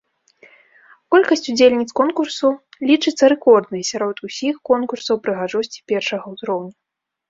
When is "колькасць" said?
1.15-1.45